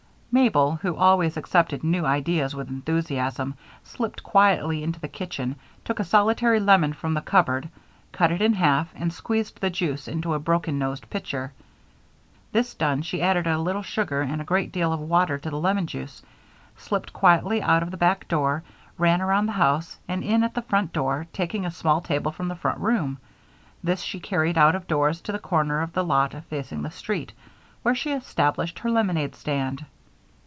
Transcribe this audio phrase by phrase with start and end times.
[0.33, 6.05] Mabel, who always accepted new ideas with enthusiasm, slipped quietly into the kitchen, took a
[6.05, 7.67] solitary lemon from the cupboard,
[8.13, 11.51] cut it in half, and squeezed the juice into a broken nosed pitcher.
[12.53, 15.59] This done, she added a little sugar and a great deal of water to the
[15.59, 16.21] lemon juice,
[16.77, 18.63] slipped quietly out of the back door,
[18.97, 22.47] ran around the house and in at the front door, taking a small table from
[22.47, 23.17] the front room.
[23.83, 27.33] This she carried out of doors to the corner of the lot facing the street,
[27.81, 29.85] where she established her lemonade stand.